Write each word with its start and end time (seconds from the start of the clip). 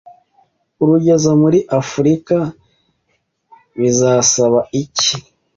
Kurugeza 0.75 1.31
muri 1.41 1.59
Afurika 1.79 2.35
bizasaba 3.79 4.59
iki 4.81 5.13